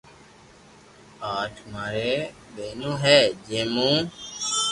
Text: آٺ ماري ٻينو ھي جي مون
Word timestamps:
آٺ 1.37 1.53
ماري 1.71 2.13
ٻينو 2.53 2.91
ھي 3.03 3.19
جي 3.47 3.61
مون 3.73 3.97